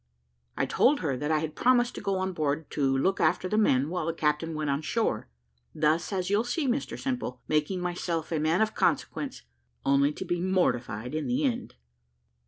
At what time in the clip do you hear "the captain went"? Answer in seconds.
4.07-4.71